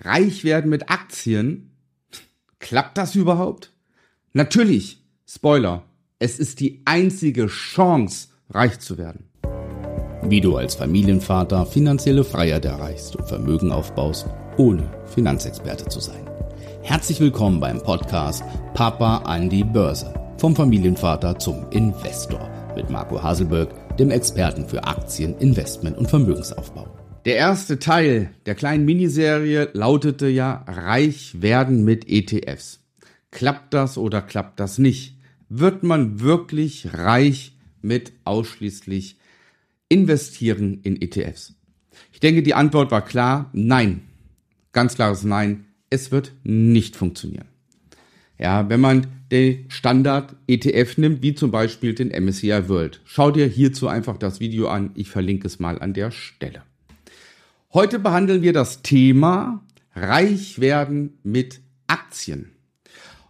[0.00, 1.70] Reich werden mit Aktien?
[2.58, 3.72] Klappt das überhaupt?
[4.32, 5.84] Natürlich, Spoiler,
[6.18, 9.30] es ist die einzige Chance, reich zu werden.
[10.22, 14.26] Wie du als Familienvater finanzielle Freiheit erreichst und Vermögen aufbaust,
[14.58, 16.28] ohne Finanzexperte zu sein.
[16.82, 18.44] Herzlich willkommen beim Podcast
[18.74, 20.12] Papa an die Börse.
[20.36, 26.86] Vom Familienvater zum Investor mit Marco Haselberg, dem Experten für Aktien, Investment und Vermögensaufbau.
[27.26, 32.84] Der erste Teil der kleinen Miniserie lautete ja Reich werden mit ETFs.
[33.32, 35.16] Klappt das oder klappt das nicht?
[35.48, 39.16] Wird man wirklich reich mit ausschließlich
[39.88, 41.56] investieren in ETFs?
[42.12, 44.02] Ich denke, die Antwort war klar, nein.
[44.70, 45.64] Ganz klares Nein.
[45.90, 47.48] Es wird nicht funktionieren.
[48.38, 53.00] Ja, wenn man den Standard ETF nimmt, wie zum Beispiel den MSCI World.
[53.04, 54.92] Schau dir hierzu einfach das Video an.
[54.94, 56.62] Ich verlinke es mal an der Stelle.
[57.76, 59.62] Heute behandeln wir das Thema
[59.94, 62.52] Reich werden mit Aktien.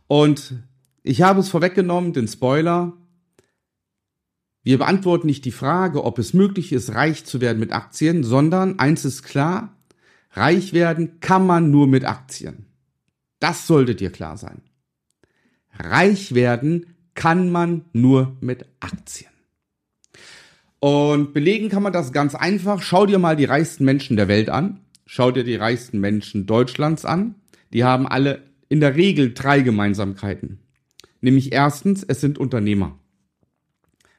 [0.07, 0.55] Und
[1.03, 2.93] ich habe es vorweggenommen, den Spoiler.
[4.63, 8.79] Wir beantworten nicht die Frage, ob es möglich ist, reich zu werden mit Aktien, sondern
[8.79, 9.77] eins ist klar,
[10.31, 12.67] reich werden kann man nur mit Aktien.
[13.41, 14.63] Das sollte dir klar sein.
[15.77, 19.36] Reich werden kann man nur mit Aktien.
[20.87, 22.81] Und belegen kann man das ganz einfach.
[22.81, 24.83] Schau dir mal die reichsten Menschen der Welt an.
[25.05, 27.35] Schau dir die reichsten Menschen Deutschlands an.
[27.73, 30.61] Die haben alle in der Regel drei Gemeinsamkeiten.
[31.21, 33.01] Nämlich erstens, es sind Unternehmer.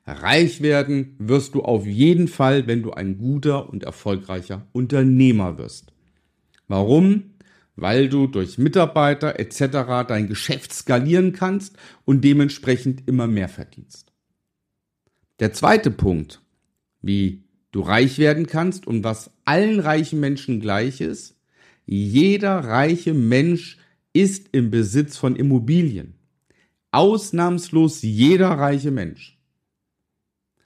[0.05, 5.93] Reich werden wirst du auf jeden Fall, wenn du ein guter und erfolgreicher Unternehmer wirst.
[6.67, 7.35] Warum?
[7.77, 10.05] Weil du durch Mitarbeiter etc.
[10.05, 14.11] dein Geschäft skalieren kannst und dementsprechend immer mehr verdienst.
[15.39, 16.41] Der zweite Punkt,
[17.07, 21.35] wie du reich werden kannst und was allen reichen Menschen gleich ist.
[21.85, 23.77] Jeder reiche Mensch
[24.13, 26.15] ist im Besitz von Immobilien.
[26.91, 29.39] Ausnahmslos jeder reiche Mensch.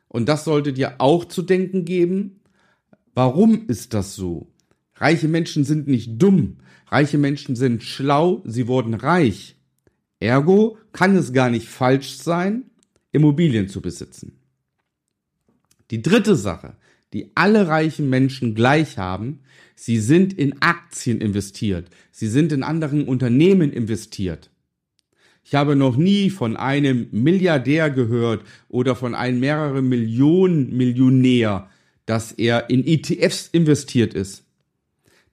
[0.08, 2.42] Und das sollte dir auch zu denken geben.
[3.14, 4.48] Warum ist das so?
[4.96, 6.58] Reiche Menschen sind nicht dumm.
[6.88, 8.42] Reiche Menschen sind schlau.
[8.46, 9.56] Sie wurden reich.
[10.20, 12.70] Ergo kann es gar nicht falsch sein,
[13.12, 14.41] Immobilien zu besitzen.
[15.91, 16.74] Die dritte Sache,
[17.13, 19.41] die alle reichen Menschen gleich haben,
[19.75, 24.50] sie sind in Aktien investiert, sie sind in anderen Unternehmen investiert.
[25.44, 31.69] Ich habe noch nie von einem Milliardär gehört oder von einem mehrere Millionen Millionär,
[32.06, 34.46] dass er in ETFs investiert ist,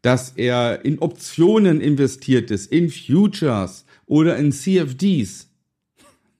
[0.03, 5.51] dass er in Optionen investiert ist, in Futures oder in CFDs.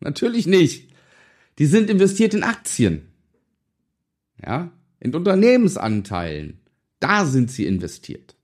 [0.01, 0.89] Natürlich nicht.
[1.59, 3.03] Die sind investiert in Aktien
[4.45, 6.61] ja, in Unternehmensanteilen.
[7.01, 8.37] Da sind sie investiert.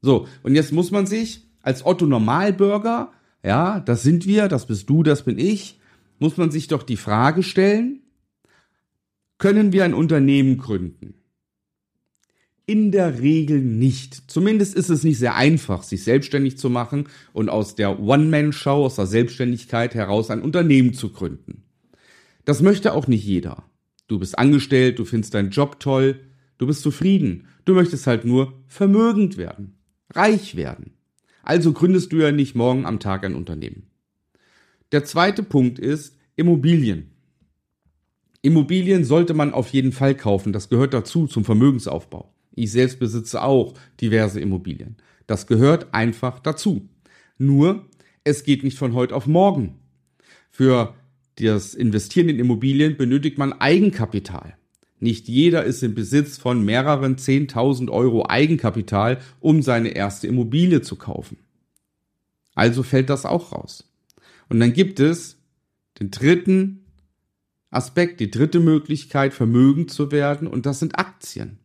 [0.00, 3.12] So, und jetzt muss man sich als Otto Normalbürger,
[3.42, 5.80] ja, das sind wir, das bist du, das bin ich,
[6.18, 8.00] muss man sich doch die Frage stellen,
[9.38, 11.14] können wir ein Unternehmen gründen?
[12.66, 14.30] In der Regel nicht.
[14.30, 18.96] Zumindest ist es nicht sehr einfach, sich selbstständig zu machen und aus der One-Man-Show, aus
[18.96, 21.64] der Selbstständigkeit heraus ein Unternehmen zu gründen.
[22.46, 23.64] Das möchte auch nicht jeder.
[24.06, 26.20] Du bist angestellt, du findest deinen Job toll,
[26.58, 27.48] du bist zufrieden.
[27.64, 29.78] Du möchtest halt nur vermögend werden,
[30.10, 30.92] reich werden.
[31.42, 33.90] Also gründest du ja nicht morgen am Tag ein Unternehmen.
[34.92, 37.10] Der zweite Punkt ist Immobilien.
[38.42, 40.52] Immobilien sollte man auf jeden Fall kaufen.
[40.52, 42.34] Das gehört dazu zum Vermögensaufbau.
[42.54, 44.96] Ich selbst besitze auch diverse Immobilien.
[45.26, 46.88] Das gehört einfach dazu.
[47.38, 47.86] Nur,
[48.22, 49.80] es geht nicht von heute auf morgen.
[50.50, 50.94] Für
[51.36, 54.56] das Investieren in Immobilien benötigt man Eigenkapital.
[55.00, 60.96] Nicht jeder ist im Besitz von mehreren 10.000 Euro Eigenkapital, um seine erste Immobilie zu
[60.96, 61.38] kaufen.
[62.54, 63.90] Also fällt das auch raus.
[64.48, 65.36] Und dann gibt es
[66.00, 66.84] den dritten
[67.70, 71.58] Aspekt, die dritte Möglichkeit, vermögend zu werden, und das sind Aktien.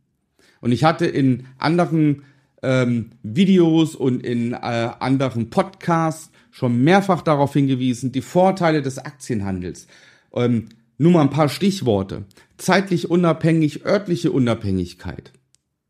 [0.59, 2.23] Und ich hatte in anderen
[2.61, 9.87] ähm, Videos und in äh, anderen Podcasts schon mehrfach darauf hingewiesen, die Vorteile des Aktienhandels.
[10.33, 12.25] Ähm, nur mal ein paar Stichworte.
[12.57, 15.31] Zeitlich unabhängig, örtliche Unabhängigkeit.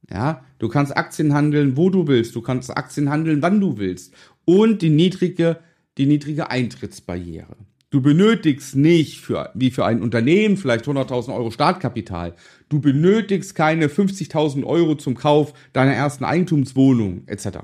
[0.09, 2.35] Ja, du kannst Aktien handeln, wo du willst.
[2.35, 4.13] Du kannst Aktien handeln, wann du willst.
[4.45, 5.59] Und die niedrige,
[5.97, 7.57] die niedrige Eintrittsbarriere.
[7.91, 12.35] Du benötigst nicht für, wie für ein Unternehmen vielleicht 100.000 Euro Startkapital.
[12.69, 17.57] Du benötigst keine 50.000 Euro zum Kauf deiner ersten Eigentumswohnung etc.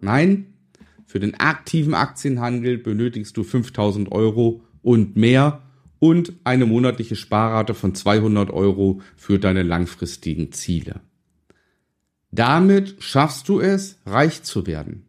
[0.00, 0.51] Nein,
[1.12, 5.60] für den aktiven Aktienhandel benötigst du 5000 Euro und mehr
[5.98, 11.00] und eine monatliche Sparrate von 200 Euro für deine langfristigen Ziele.
[12.30, 15.04] Damit schaffst du es, reich zu werden.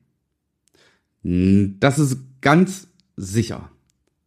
[1.24, 3.72] Das ist ganz sicher.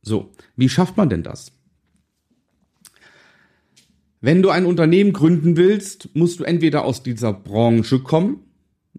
[0.00, 1.52] So, wie schafft man denn das?
[4.22, 8.38] Wenn du ein Unternehmen gründen willst, musst du entweder aus dieser Branche kommen,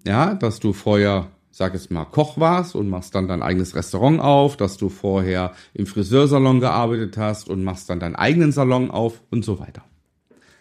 [0.06, 4.20] ja, dass du vorher, sag es mal, Koch warst und machst dann dein eigenes Restaurant
[4.20, 9.24] auf, dass du vorher im Friseursalon gearbeitet hast und machst dann deinen eigenen Salon auf
[9.32, 9.84] und so weiter.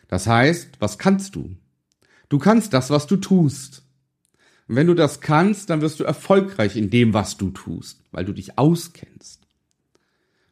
[0.08, 1.54] Das heißt, was kannst du?
[2.30, 3.82] Du kannst das, was du tust.
[4.68, 8.24] Und wenn du das kannst, dann wirst du erfolgreich in dem, was du tust, weil
[8.24, 9.46] du dich auskennst.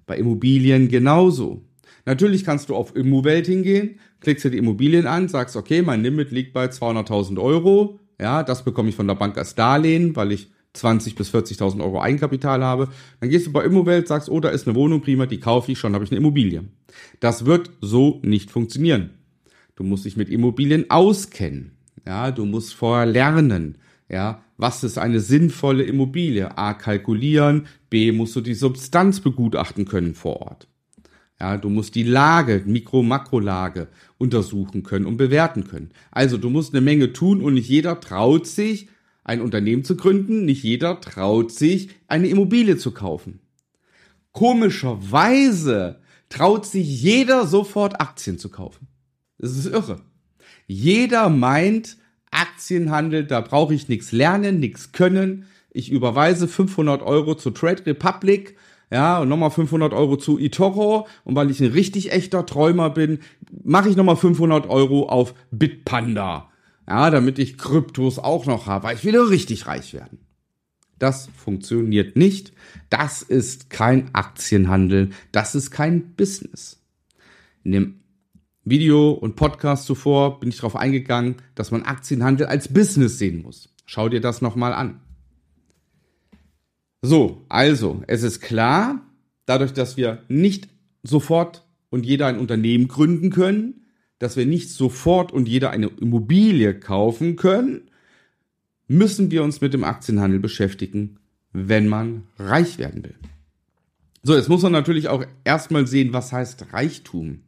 [0.05, 1.63] Bei Immobilien genauso.
[2.05, 6.33] Natürlich kannst du auf Immowelt hingehen, klickst dir die Immobilien an, sagst, okay, mein Limit
[6.33, 7.99] liegt bei 200.000 Euro.
[8.21, 12.01] Ja, das bekomme ich von der Bank als Darlehen, weil ich 20 bis 40.000 Euro
[12.01, 12.89] Eigenkapital habe.
[13.21, 15.79] Dann gehst du bei Immowelt, sagst, oh, da ist eine Wohnung, prima, die kaufe ich,
[15.79, 16.65] schon habe ich eine Immobilie.
[17.21, 19.11] Das wird so nicht funktionieren.
[19.77, 21.73] Du musst dich mit Immobilien auskennen.
[22.07, 23.79] Ja, du musst vorher lernen.
[24.09, 26.57] Ja, was ist eine sinnvolle Immobilie?
[26.59, 27.67] A, kalkulieren.
[27.91, 30.69] B, musst du die Substanz begutachten können vor Ort.
[31.41, 33.89] Ja, du musst die Lage, Mikro-Makrolage
[34.19, 35.91] untersuchen können und bewerten können.
[36.11, 38.89] Also du musst eine Menge tun und nicht jeder traut sich,
[39.25, 40.45] ein Unternehmen zu gründen.
[40.45, 43.41] Nicht jeder traut sich, eine Immobilie zu kaufen.
[44.33, 48.89] Komischerweise traut sich jeder sofort Aktien zu kaufen.
[49.39, 50.01] Das ist irre.
[50.67, 51.97] Jeder meint,
[52.31, 55.47] Aktienhandel, da brauche ich nichts lernen, nichts können.
[55.71, 58.57] Ich überweise 500 Euro zu Trade Republic,
[58.91, 61.07] ja, und nochmal 500 Euro zu eToro.
[61.25, 63.21] Und weil ich ein richtig echter Träumer bin,
[63.63, 66.51] mache ich nochmal 500 Euro auf Bitpanda.
[66.89, 70.19] Ja, damit ich Kryptos auch noch habe, weil ich will richtig reich werden.
[70.99, 72.53] Das funktioniert nicht.
[72.91, 75.11] Das ist kein Aktienhandel.
[75.33, 76.81] Das ist kein Business.
[77.65, 78.01] In dem
[78.65, 83.75] Video und Podcast zuvor bin ich darauf eingegangen, dass man Aktienhandel als Business sehen muss.
[83.87, 85.01] Schau dir das nochmal an.
[87.07, 89.07] So, also, es ist klar,
[89.45, 90.71] dadurch, dass wir nicht
[91.03, 93.83] sofort und jeder ein Unternehmen gründen können,
[94.19, 97.91] dass wir nicht sofort und jeder eine Immobilie kaufen können,
[98.89, 101.19] müssen wir uns mit dem Aktienhandel beschäftigen,
[101.53, 103.17] wenn man reich werden will.
[104.23, 107.41] So, jetzt muss man natürlich auch erstmal sehen, was heißt Reichtum.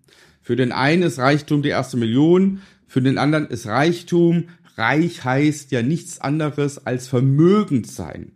[0.42, 5.72] Für den einen ist Reichtum die erste Million, für den anderen ist Reichtum, reich heißt
[5.72, 8.32] ja nichts anderes als vermögend sein,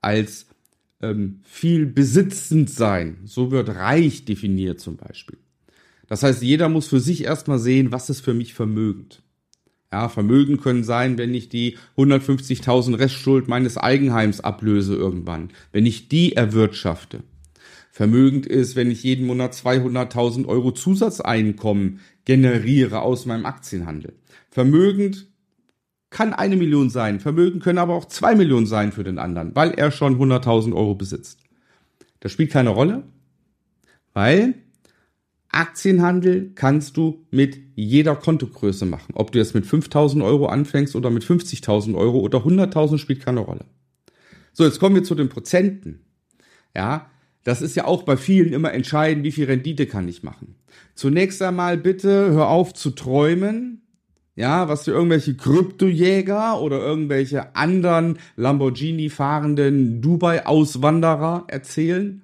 [0.00, 0.46] als
[1.02, 3.18] ähm, viel besitzend sein.
[3.24, 5.38] So wird reich definiert zum Beispiel.
[6.06, 9.22] Das heißt, jeder muss für sich erstmal sehen, was ist für mich vermögend.
[9.90, 16.08] Ja, Vermögen können sein, wenn ich die 150.000 Restschuld meines Eigenheims ablöse irgendwann, wenn ich
[16.08, 17.22] die erwirtschafte.
[17.90, 24.14] Vermögend ist, wenn ich jeden Monat 200.000 Euro Zusatzeinkommen generiere aus meinem Aktienhandel.
[24.50, 25.28] Vermögend
[26.12, 27.18] kann eine Million sein.
[27.18, 30.94] Vermögen können aber auch zwei Millionen sein für den anderen, weil er schon 100.000 Euro
[30.94, 31.40] besitzt.
[32.20, 33.02] Das spielt keine Rolle,
[34.12, 34.54] weil
[35.48, 39.12] Aktienhandel kannst du mit jeder Kontogröße machen.
[39.14, 43.40] Ob du jetzt mit 5000 Euro anfängst oder mit 50.000 Euro oder 100.000 spielt keine
[43.40, 43.64] Rolle.
[44.52, 46.00] So, jetzt kommen wir zu den Prozenten.
[46.74, 47.10] Ja,
[47.44, 50.54] das ist ja auch bei vielen immer entscheidend, wie viel Rendite kann ich machen.
[50.94, 53.81] Zunächst einmal bitte hör auf zu träumen,
[54.34, 62.22] ja, was dir irgendwelche Kryptojäger oder irgendwelche anderen Lamborghini fahrenden Dubai-Auswanderer erzählen.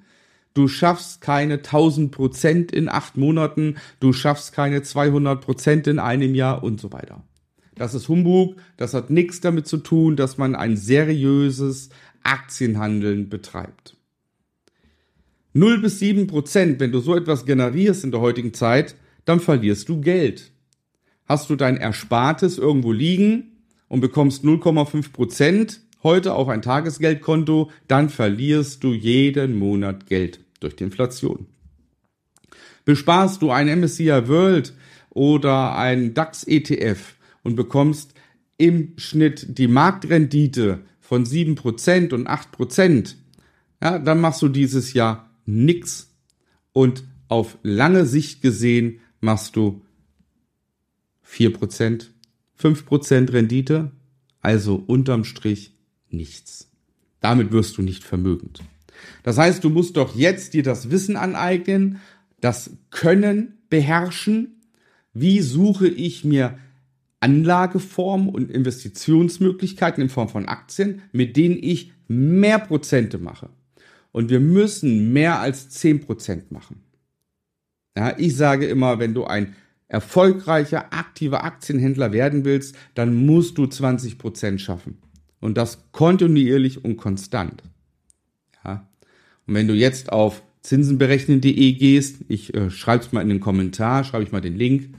[0.55, 6.35] Du schaffst keine 1000 Prozent in acht Monaten, du schaffst keine 200 Prozent in einem
[6.35, 7.23] Jahr und so weiter.
[7.75, 11.91] Das ist Humbug, das hat nichts damit zu tun, dass man ein seriöses
[12.25, 13.97] Aktienhandeln betreibt.
[15.53, 19.89] 0 bis 7 Prozent, wenn du so etwas generierst in der heutigen Zeit, dann verlierst
[19.89, 20.51] du Geld.
[21.29, 23.59] Hast du dein Erspartes irgendwo liegen
[23.89, 30.75] und bekommst 0,5 Prozent heute auf ein Tagesgeldkonto, dann verlierst du jeden Monat Geld durch
[30.77, 31.47] die Inflation.
[32.87, 34.73] Besparst du ein MSCI World
[35.11, 38.15] oder ein DAX ETF und bekommst
[38.57, 43.15] im Schnitt die Marktrendite von 7% und 8%,
[43.83, 46.11] ja, dann machst du dieses Jahr nix.
[46.73, 49.83] Und auf lange Sicht gesehen machst du
[51.31, 52.07] 4%,
[52.61, 53.93] 5% Rendite,
[54.41, 55.75] also unterm Strich
[56.11, 56.71] nichts.
[57.21, 58.63] Damit wirst du nicht vermögend.
[59.23, 62.01] Das heißt, du musst doch jetzt dir das Wissen aneignen,
[62.41, 64.63] das Können beherrschen.
[65.13, 66.59] Wie suche ich mir
[67.21, 73.51] Anlageformen und Investitionsmöglichkeiten in Form von Aktien, mit denen ich mehr Prozente mache?
[74.13, 76.83] Und wir müssen mehr als 10% machen.
[77.97, 79.55] Ja, ich sage immer, wenn du ein
[79.89, 84.99] erfolgreicher, aktiver Aktienhändler werden willst, dann musst du 20 Prozent schaffen.
[85.41, 87.63] Und das kontinuierlich und konstant.
[88.65, 88.89] Ja.
[89.47, 94.05] Und wenn du jetzt auf zinsenberechnen.de gehst, ich äh, schreibe es mal in den Kommentar,
[94.05, 94.91] schreibe ich mal den Link,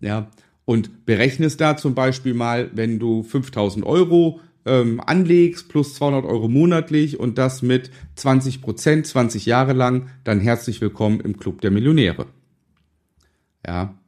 [0.00, 0.30] ja,
[0.64, 6.48] und berechnest da zum Beispiel mal, wenn du 5000 Euro ähm, anlegst plus 200 Euro
[6.48, 11.70] monatlich und das mit 20 Prozent, 20 Jahre lang, dann herzlich willkommen im Club der
[11.70, 12.26] Millionäre.
[13.66, 13.99] Ja,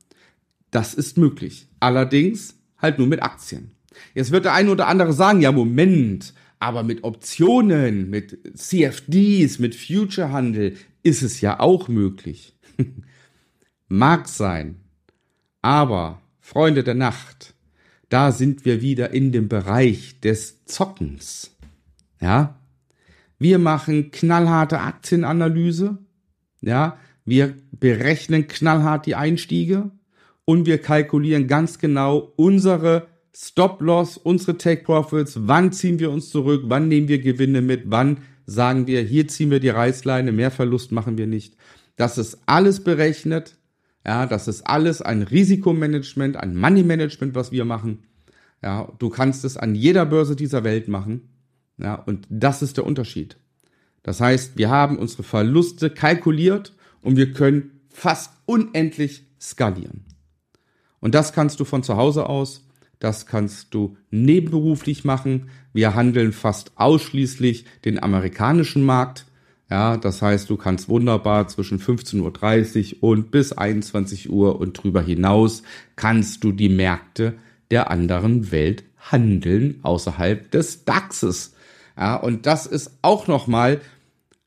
[0.72, 1.68] das ist möglich.
[1.78, 3.70] Allerdings halt nur mit Aktien.
[4.14, 9.76] Jetzt wird der eine oder andere sagen, ja Moment, aber mit Optionen, mit CFDs, mit
[9.76, 12.56] Futurehandel ist es ja auch möglich.
[13.88, 14.80] Mag sein.
[15.60, 17.54] Aber, Freunde der Nacht,
[18.08, 21.56] da sind wir wieder in dem Bereich des Zockens.
[22.20, 22.58] Ja?
[23.38, 25.98] Wir machen knallharte Aktienanalyse.
[26.60, 26.98] Ja?
[27.24, 29.90] Wir berechnen knallhart die Einstiege
[30.44, 36.88] und wir kalkulieren ganz genau unsere Stop-Loss, unsere Take-Profits, wann ziehen wir uns zurück, wann
[36.88, 41.16] nehmen wir Gewinne mit, wann sagen wir, hier ziehen wir die Reißleine, mehr Verlust machen
[41.16, 41.56] wir nicht.
[41.96, 43.56] Das ist alles berechnet,
[44.04, 48.00] ja, das ist alles ein Risikomanagement, ein Money-Management, was wir machen.
[48.62, 51.28] Ja, du kannst es an jeder Börse dieser Welt machen.
[51.78, 53.37] Ja, und das ist der Unterschied.
[54.02, 60.04] Das heißt, wir haben unsere Verluste kalkuliert und wir können fast unendlich skalieren.
[61.02, 62.64] Und das kannst du von zu Hause aus,
[62.99, 65.50] das kannst du nebenberuflich machen.
[65.75, 69.26] Wir handeln fast ausschließlich den amerikanischen Markt.
[69.68, 75.02] Ja, das heißt, du kannst wunderbar zwischen 15.30 Uhr und bis 21 Uhr und drüber
[75.02, 75.64] hinaus
[75.97, 77.35] kannst du die Märkte
[77.73, 81.54] der anderen Welt handeln außerhalb des DAXes.
[81.97, 83.80] Ja, und das ist auch nochmal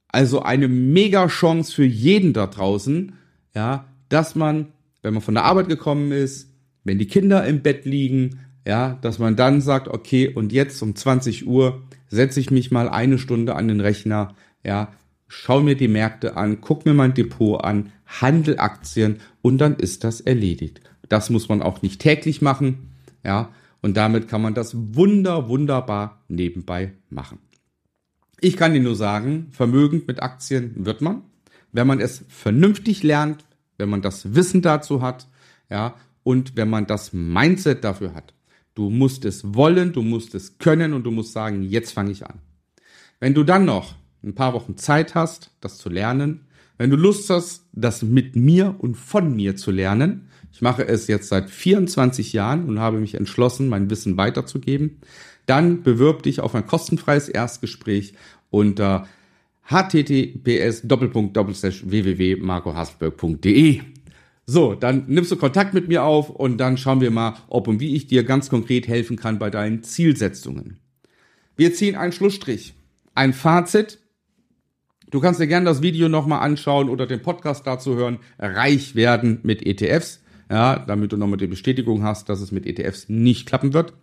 [0.07, 3.17] also eine mega Chance für jeden da draußen,
[3.53, 4.67] ja, dass man,
[5.05, 6.51] wenn man von der Arbeit gekommen ist,
[6.83, 10.95] wenn die Kinder im Bett liegen, ja, dass man dann sagt, okay, und jetzt um
[10.95, 14.33] 20 Uhr setze ich mich mal eine Stunde an den Rechner,
[14.63, 14.91] ja,
[15.27, 20.03] schau mir die Märkte an, guck mir mein Depot an, handel Aktien und dann ist
[20.03, 20.81] das erledigt.
[21.07, 22.89] Das muss man auch nicht täglich machen,
[23.23, 23.49] ja,
[23.83, 27.37] und damit kann man das wunder, wunderbar nebenbei machen.
[28.41, 31.21] Ich kann dir nur sagen, vermögend mit Aktien wird man,
[31.71, 33.44] wenn man es vernünftig lernt,
[33.77, 35.27] wenn man das Wissen dazu hat,
[35.69, 38.33] ja, und wenn man das Mindset dafür hat.
[38.73, 42.25] Du musst es wollen, du musst es können und du musst sagen, jetzt fange ich
[42.25, 42.39] an.
[43.19, 46.41] Wenn du dann noch ein paar Wochen Zeit hast, das zu lernen,
[46.77, 51.07] wenn du Lust hast, das mit mir und von mir zu lernen, ich mache es
[51.07, 54.99] jetzt seit 24 Jahren und habe mich entschlossen, mein Wissen weiterzugeben,
[55.45, 58.13] dann bewirb dich auf ein kostenfreies Erstgespräch
[58.49, 59.07] unter
[59.65, 63.81] https www.marcohasberg.de.
[64.47, 67.79] So, dann nimmst du Kontakt mit mir auf und dann schauen wir mal, ob und
[67.79, 70.77] wie ich dir ganz konkret helfen kann bei deinen Zielsetzungen.
[71.55, 72.75] Wir ziehen einen Schlussstrich,
[73.15, 73.97] ein Fazit.
[75.09, 78.19] Du kannst dir gerne das Video nochmal anschauen oder den Podcast dazu hören.
[78.37, 80.21] Reich werden mit ETFs.
[80.47, 83.93] Ja, damit du nochmal die Bestätigung hast, dass es mit ETFs nicht klappen wird.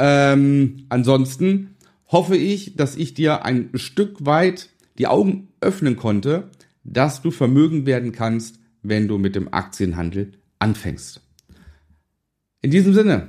[0.00, 1.76] Ähm, ansonsten
[2.08, 4.68] hoffe ich, dass ich dir ein Stück weit
[5.00, 6.50] die Augen öffnen konnte,
[6.84, 11.22] dass du Vermögen werden kannst, wenn du mit dem Aktienhandel anfängst.
[12.60, 13.28] In diesem Sinne,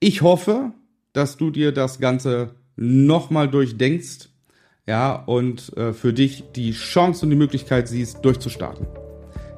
[0.00, 0.72] ich hoffe,
[1.14, 4.28] dass du dir das Ganze nochmal durchdenkst,
[4.86, 8.86] ja, und äh, für dich die Chance und die Möglichkeit siehst, durchzustarten.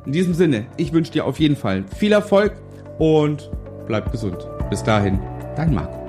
[0.06, 2.54] In diesem Sinne, ich wünsche dir auf jeden Fall viel Erfolg
[2.98, 3.50] und
[3.86, 4.38] bleib gesund.
[4.70, 5.18] Bis dahin,
[5.56, 5.99] dein Marco.